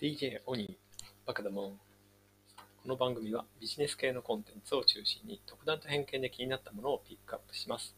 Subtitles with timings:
[0.00, 1.72] DJ オニー、バカだもん。
[1.72, 1.78] こ
[2.88, 7.94] の番組はビジネス系のコンテンツを中心に独断と偏見で気になったものをピックアップします。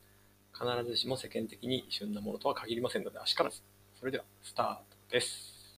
[0.52, 3.62] 必ずしも世間的に旬なものとは限りませんので、あしからず。
[4.00, 5.78] それでは、スタートです。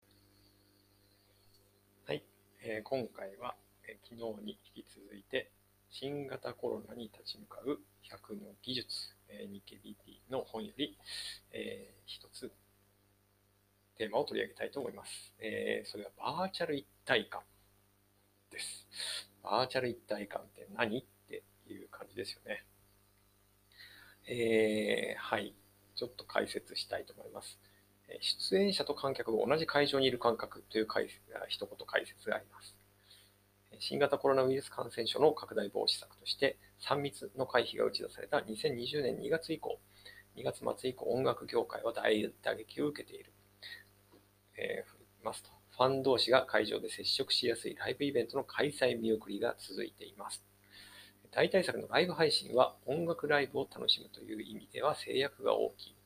[2.07, 2.23] はい、
[2.63, 3.57] えー今回は、
[3.89, 5.51] えー昨日に引き続いて、
[5.91, 8.87] 新型コロナに立ち向かう100の技術、
[9.29, 10.97] えー日経 BP の本より、
[11.51, 12.53] えー一つ
[13.97, 15.33] テーマを取り上げたいと思います。
[15.39, 17.43] えーそれはバーチャル一体感
[18.51, 18.87] です。
[19.43, 22.65] バーチャル一体感って何っていう感じですよね。
[24.27, 25.55] えーはい。
[25.95, 27.59] ちょっと解説したいと思います。
[28.21, 32.77] 出演者と観客が同じ会場にいる感覚という解説一言解説があります。
[33.79, 39.81] 新型コロナウイルス感染症の拡大防止策として、3密の回避が打ち出された2020年2月以降、
[40.37, 43.33] 2月末以降、音楽業界は大打撃を受けている。
[44.63, 50.43] えーますと、ファン同士が会場で接触しやすいライブイベントの開催見送りが続いています。
[51.33, 55.97] 代替策のライブ配信は音楽ライブを楽しむという意味では制約が大きい。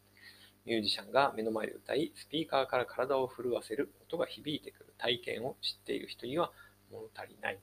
[0.64, 6.52] ミュージシャンが目の前で歌い、スピーカーから体を震わせる音が響いてくる体験を知っている人には
[6.90, 7.58] 物足りない。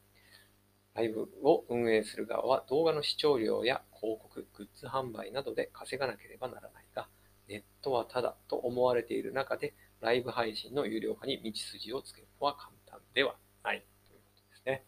[0.96, 7.08] ライブを運営する側は動画の視聴料や広告、グッズ販売などで稼がなければならないが、
[7.48, 14.86] ネットはただと思われている中で、ライブ配信の有料化に道筋をつけるのは簡単ではないということですね。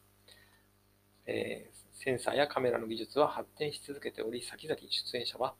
[1.25, 5.55] えーセンサーやカメラの技術は発展し続けており、先々出演者は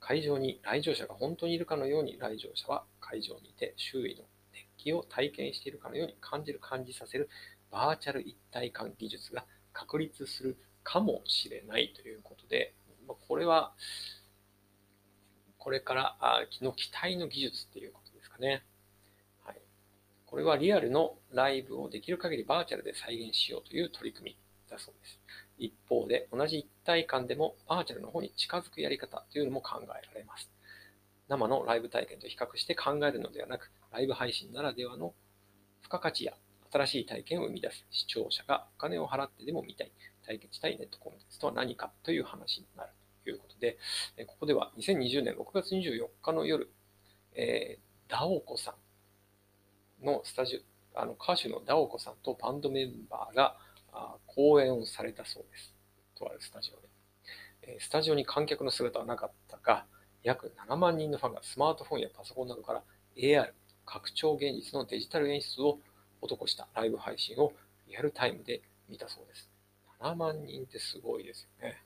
[0.00, 7.28] 会場に来場者が本当にいるかのように来場者は会場にいて周囲の熱気を体験しているかのように感じる感じさせる
[7.70, 12.74] バーチャル一体感技術が確立するかもしれないということで、
[13.06, 13.72] まこれは
[15.56, 18.07] これからあの期待の技術っていうこと
[18.40, 18.62] ね。
[19.44, 19.56] はい、
[20.26, 24.38] これはリアルのライブをできる限りバーチャルで再現しようという取り組み
[24.70, 25.20] だそうです。
[25.58, 30.50] 一方で、同じ一体感でもバーチャルの方に近づくやり方というのも考えられます。
[31.28, 35.14] 生のライブ体験と比較して考えるのではなく、ライブ配信ならではの
[35.82, 36.34] 付加価値や
[36.72, 39.92] 新しい体験を生み出す視聴者がお金を払ってでも見たい
[40.26, 42.90] 体験したいネットコンテンツとは何かという話になる
[43.24, 43.78] ということで、
[44.26, 46.70] ここでは2020年6月24日の夜、
[47.34, 48.74] えーダオコさ
[50.02, 50.62] んのスタジ
[50.94, 53.56] オ、あの歌手のダオコさんとバンドメンバーが
[53.92, 55.74] あ講演をされたそうです。
[56.18, 57.80] とあるスタジオで。
[57.80, 59.84] スタジオに観客の姿はなかったが、
[60.22, 62.82] 約7万人のファンがスマートフォンやパソコンなどから
[63.16, 63.52] AR、
[63.84, 65.78] 拡張現実のデジタル演出を
[66.22, 67.52] 施したライブ配信を
[67.86, 69.50] リアルタイムで見たそうです。
[70.00, 71.82] 7万人ってすごいですよね。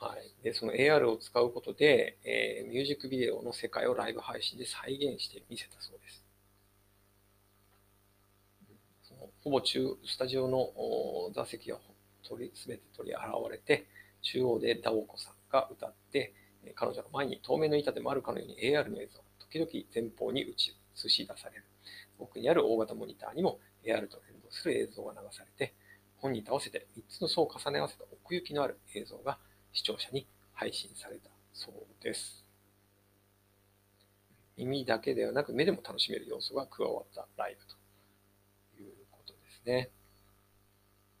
[0.00, 0.44] はい。
[0.44, 6.24] で、その AR を使うことで、えーミュージックビデオの世界をライブ配信で再現してみせたそうです。
[9.02, 10.70] そのほぼ中スタジオの
[11.34, 11.78] 座席が
[12.22, 13.86] 取り全て取り現れて、
[14.22, 16.32] 中央でダオコさんが歌って、
[16.76, 21.64] 彼女の前に透明の板でもあるかのように AR の映像が時々前方に映し出される。
[22.20, 25.74] 奥にある大型モニターにも AR と連動する映像が流されて、
[26.18, 29.38] 本人と合わせて3つの層を重ね合わせた奥行きのある映像が
[29.78, 32.44] 視聴者に配信されたそうです。
[34.56, 37.64] 耳だけではなく目でも楽しめる要素が加わったライブ
[38.76, 39.90] ということですね。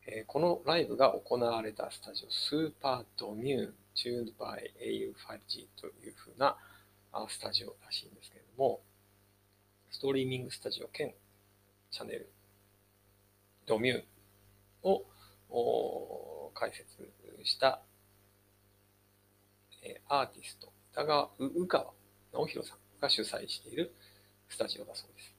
[0.08, 6.56] えーこのライブが行われたスタジオ、スーパードミューン Tuned by au5G というふうな
[7.28, 8.80] スタジオらしいんですけれども、
[9.92, 11.14] ストリーミングスタジオ兼
[11.92, 12.28] チャンネル
[13.66, 14.04] ドミューン
[14.82, 15.04] を
[15.48, 17.08] お解説
[17.44, 17.82] した、
[19.82, 21.92] えアーティスト、歌川宇川
[22.32, 23.94] 直弘さんが主催している
[24.48, 25.34] スタジオだそうです。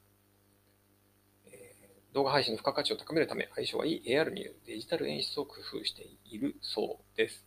[1.47, 1.75] え
[2.13, 7.45] 動画配信の付加価値を高めるため、相性がいい AR によるデジタル演出を工夫しているそうです。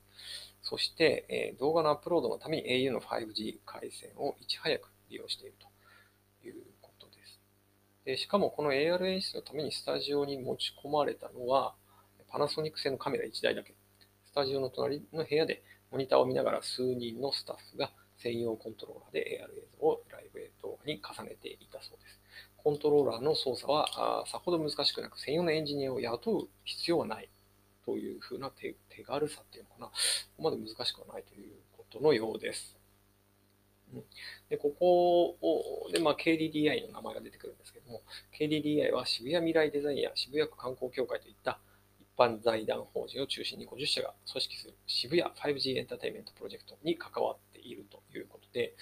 [0.63, 7.41] そして、え動画のアップロードのために au の 5G 回線をいち早く利用しているということです。
[8.05, 11.75] でしかもこの AR 演出のためにスタジオに持ち込まれたのは、
[12.29, 13.75] パナソニック製のカメラ1台だけ。
[14.25, 22.19] スタジオの隣の部屋でモニターを見ながら数人のスタッフが専用コントローラーで AR 映像をライブ動画に重ねていたそうです。
[22.57, 27.29] コントローラーの操作はあさほど難しくなく、専用のエンジニアを雇う必要はない
[27.85, 28.75] というふうな手
[29.05, 29.87] 軽さっていうのかな。
[29.87, 29.93] こ
[30.39, 32.79] こまで難しくはないということのようです。
[33.93, 34.05] うん
[34.49, 38.01] でここをで、まあ、KDDI の名前が出てくるんですけども、
[38.39, 41.59] KDDI は渋谷未来デザインや渋谷区観光協会といった
[42.17, 48.75] 般財団法人を中心に50社が組織する渋谷 5G エンターテインメントプロジェクトに関わっているということで、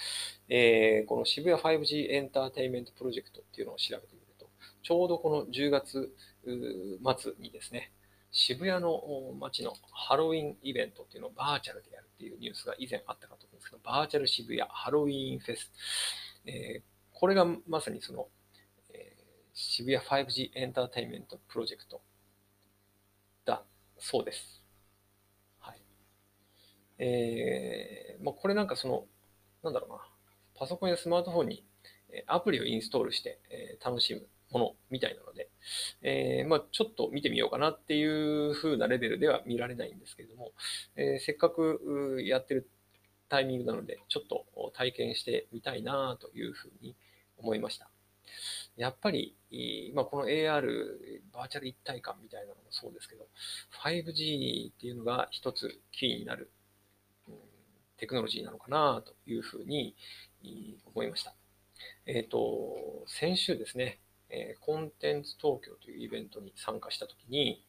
[0.49, 4.49] えーこの渋谷 5G エンターテインメントプロジェクトっていうのを調べてみると
[4.83, 6.13] ちょうどこの10月
[6.45, 7.93] 末にですね、
[8.33, 9.01] 渋谷の
[9.39, 15.71] 街のハロウィンイベントっていうのをバーチャルでやるっていうニュースが以前あったかと思うんですけど、バーチャル渋谷ハロウィンフェス。
[16.47, 16.83] えー、
[17.13, 18.29] これがまさにその、
[18.95, 19.23] えー、
[19.53, 22.01] 渋谷 5G エンターテインメントプロジェクト
[24.01, 24.63] そうです。
[25.61, 25.81] はい。
[26.99, 29.05] えー、まあ、これなんかその、
[29.63, 29.99] なんだろうな、
[30.55, 31.65] パソコンやスマートフォンに
[32.27, 33.39] アプリをインストールして
[33.85, 35.49] 楽しむものみたいなので、
[36.03, 40.53] えー、まあ、ちょっと見てみようかなっていう風なレベルでは見られないんですけれども、
[40.97, 42.69] えー、せっかくやってる
[43.29, 46.97] タイミングなので、ちょっと体験してみたいなというふうに
[47.39, 47.91] 思いました。
[48.81, 49.37] やっぱり、
[49.95, 50.63] まあ、この AR、
[51.35, 53.27] バーチャル一体感みたいなのもそうですけど、
[53.85, 56.51] 5G っていうのが一つキーになる、
[57.29, 57.35] うん、
[57.99, 59.95] テクノロジーなのかなというふうに
[60.95, 61.35] 思いました。
[62.07, 64.01] えっ、ー、と、先週ですね、
[64.31, 67.63] え、コンテンツ東京というイベントに参加したときに、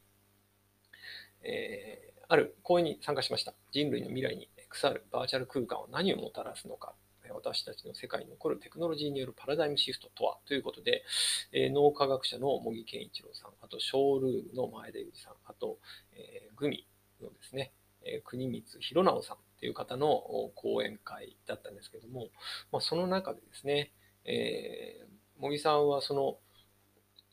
[1.44, 3.54] えー、ある講演に参加しました。
[3.74, 6.94] 人類の未来に XR、バーチャル空間は何をもたらすのか、
[7.34, 10.38] 私たちの世界に残るテクノロジーによるパラダイムシフトとは？
[10.46, 11.04] ということで、
[11.52, 15.80] え、脳科学者の茂木健一郎さん、あとショールームの前田裕二さん、あと、
[16.14, 16.88] え、グミ
[17.22, 17.74] のですね、
[18.04, 20.08] え、国光弘直さんという方の
[20.56, 22.28] 講演会だったんですけども、
[22.72, 23.92] まあ、その中でですね、
[24.26, 26.38] えー、茂木さんはその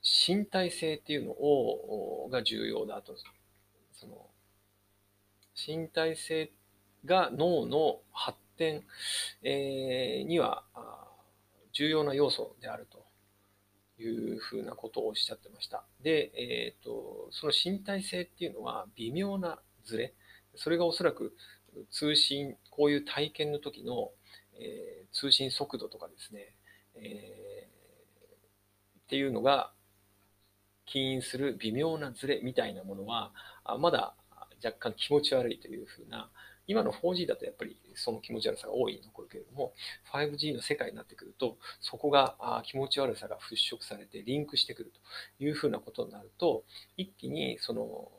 [0.02, 3.14] 身体性っていうのをが重要だと。
[3.92, 4.26] その
[5.54, 6.52] 身体性
[7.04, 8.82] が脳の発展、
[9.42, 10.64] えー、には
[11.72, 13.06] 重要な要素であると
[14.02, 15.84] いうふうなことをおっしゃってました。
[16.02, 20.14] で、えーと、その身体性っていうのは微妙なズレ、
[20.54, 21.36] それがおそらく
[21.90, 24.10] 通信、こういう体験の時の、
[24.60, 26.54] えー、通信速度とかですね、
[26.96, 29.72] えー、っていうのが
[30.86, 33.32] 起因する微妙なズレみたいなものは、
[33.78, 34.14] まだ
[34.64, 36.30] 若干気持ち悪いというふうな、
[36.68, 39.72] 今の 4G だとやっぱりその気持ち悪さが大いに残るけれども、
[40.12, 44.92] 5G の世界になってくると、そこが気持ち悪さが払拭されてリンクしてくる
[45.38, 46.64] というふうなことになると、
[46.96, 48.12] 一気にその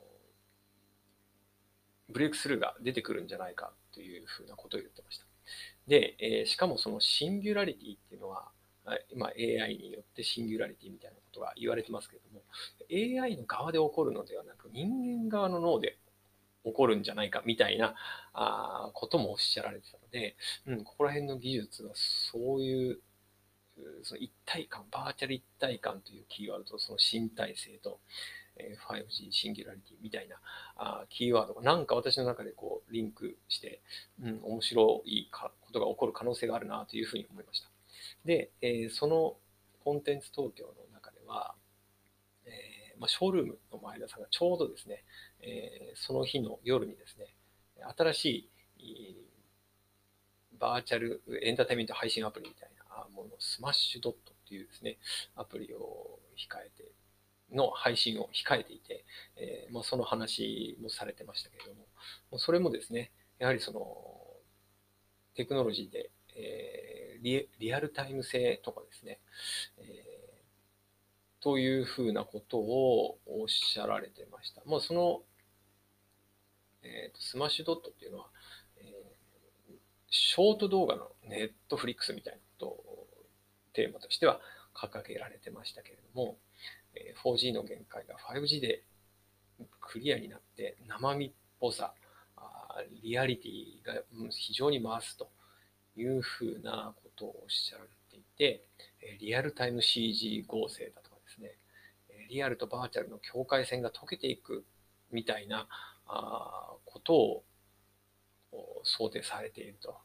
[2.09, 5.25] ブレイクスルーが出てくるんじゃないかというふうなことを言ってました。
[5.87, 8.49] で、えしかもそのシンギュラリティっていうのは、
[9.15, 12.41] まあ、AI によってシンギュラリティみたいなことが言われてますけれども、
[13.23, 15.99] AI の側で起こるのではなく、人間側の脳で
[16.65, 17.95] 起こるんじゃないかみたいな
[18.33, 20.35] あこともおっしゃられてたので、
[20.67, 22.99] うん、ここら辺の技術はそういう、
[24.03, 27.99] その一体感、バーチャル一体感というキーワードとその身体性と、
[28.57, 30.35] え 5G シンギュラリティみたいな
[30.75, 33.79] あキーワードがなんか私の中でこうリンクして、
[34.21, 37.69] うん、面白いことが起こる可能性があるなというふうに思いました。
[38.25, 39.37] で、えー、その
[39.83, 41.55] コンテンツ東京の中では、
[42.45, 45.03] えー、まあ、ショールームの前田さんがちょうどですね、
[45.41, 47.35] え、その日の夜にですね、
[47.97, 49.15] 新しい
[50.59, 54.97] バーチャルエンターテイメント配信アプリみたいなもの、スマッシュドットっていうですね、
[55.35, 56.91] アプリを控えて、
[57.51, 59.05] の配信を控えていて、
[59.37, 61.87] え、ま、その話もされてましたけれども、
[62.31, 63.81] もそれもですね、やはりその
[65.35, 69.19] テクノロジーで、えリアルタイム性とかですね、
[69.79, 70.08] え、
[71.41, 74.61] というふうなことをおっしゃられてました。
[74.65, 75.21] まあ、その、
[76.83, 78.27] えーと、スマッシュドットっていうのは、
[78.77, 79.73] えー、
[80.09, 83.07] ショート動画のネットフリックスみたいなことを
[83.73, 84.39] テーマとしては
[84.73, 86.37] 掲げられてましたけれども、
[86.95, 88.83] えー、4G の限界が 5G で
[89.81, 91.93] クリアになって生身っぽさ、
[93.03, 95.29] リアリティが非常に増すと
[95.97, 98.63] いうふうなことをおっしゃられていて、
[99.19, 101.08] リアルタイム CG 合成だと、
[102.29, 104.65] リアルとバーチャルの境界線が解けていく
[105.11, 105.67] みたいな
[106.85, 107.43] ことを
[108.83, 109.97] 想定されていると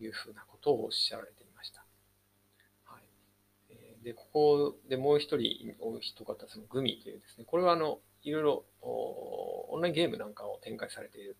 [0.00, 1.84] いうふうなことをおっしゃられていました。
[2.84, 2.98] は
[3.70, 11.36] い、で、ここでもう一人、お一方、そのグミというですね、これはあの、いろいろオンラインゲームなんかを展開されている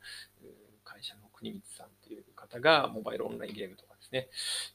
[0.84, 4.28] 会社の国光さんという方がモバイルオンラインゲームとかですね、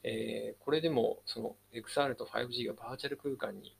[0.04, 3.74] えー、これでもその XR と 5G がバーチャル空間に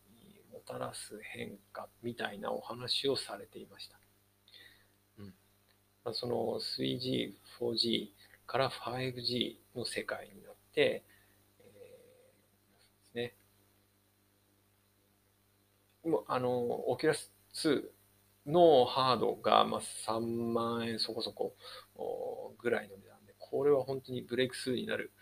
[0.66, 3.98] たらす変化みたいなお話をされていました。
[5.18, 5.34] うん
[6.04, 8.08] まあ、その 3G、4G
[8.46, 11.04] から 5G の世界になって、
[11.60, 13.34] えー、です
[16.04, 16.10] ね。
[16.10, 16.50] もうあの、
[16.88, 17.82] オキュラス2
[18.46, 20.20] のハードがまあ3
[20.52, 21.54] 万円そこそこ
[22.58, 25.12] ぐらいの値段で、これは本当にブレイクスーになる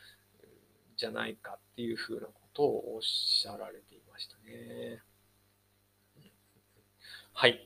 [0.97, 5.03] じゃないかっていうふうなことをおっしゃられていましたね。
[7.41, 7.59] はい。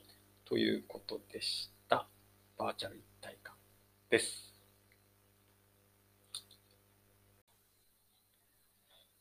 [0.45, 2.07] ということでした。
[2.57, 3.57] バーチャル一体感
[4.09, 4.55] です。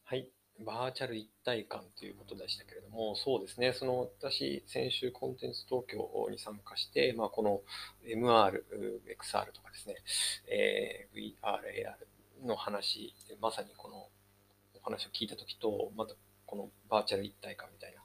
[0.04, 0.30] はい。
[0.64, 7.62] バーチャル一体感ということでしたけれども、そうですね、その私、先週コンテンツ東京に参加して、まあ、この
[8.06, 9.96] MR、XR とかですね、
[10.50, 11.62] えー、VR、
[12.44, 13.96] AR の話、まさにこの
[14.76, 16.14] お話を聞いたときと、また
[16.46, 18.03] このバーチャル一体感みたいな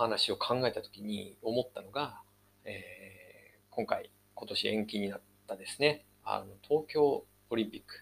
[0.00, 2.22] 話を考えたときに思ったのが、
[2.64, 7.96] えー、今回、今年延期になったですね、あの東京オリンピック、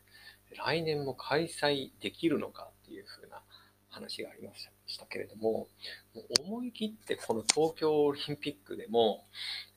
[0.57, 3.43] 来年も開催できるのかっていうふうな
[3.89, 4.53] 話がありま
[4.87, 5.67] したけれども、
[6.45, 9.25] 思い切ってこの東京オリンピックでも、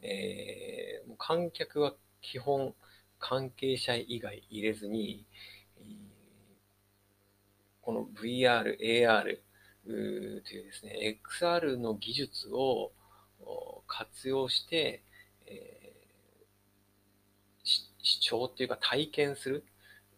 [0.03, 2.75] えー、もう観客は基本
[3.17, 5.25] 関係者以外入れずに、
[7.81, 9.39] この VR、AR
[9.85, 12.91] というですね、XR の技術を
[13.87, 15.01] 活用して、
[15.47, 17.67] えー、
[18.03, 19.65] 視聴っていうか体験する。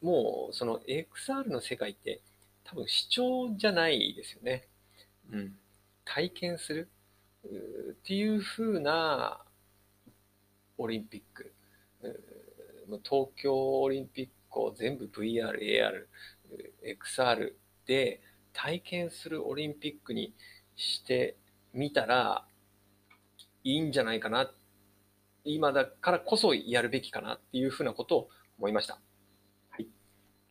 [0.01, 2.21] もうその XR の世界って
[2.65, 4.67] 多分視聴じゃないですよね。
[5.31, 5.55] うん。
[6.05, 6.89] 体験する
[7.45, 9.39] っていう風な
[10.77, 11.53] オリンピック。
[13.03, 16.07] 東京オリンピックを全部 VR、AR、
[16.83, 17.53] XR
[17.85, 18.21] で
[18.53, 20.33] 体験するオリンピックに
[20.75, 21.37] して
[21.73, 22.45] みたら
[23.63, 24.51] いいんじゃないかな。
[25.43, 28.99] 今だからこそやるべきかなっていうふうなことを思いました。
[29.69, 29.87] はい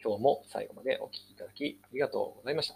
[0.02, 2.74] 今日も最後までお聴きいただきありがとうございました。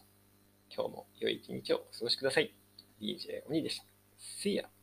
[0.74, 2.54] 今日も良い一日をお過ごしください。
[3.00, 3.84] DJ 鬼でした。
[4.42, 4.75] See ya!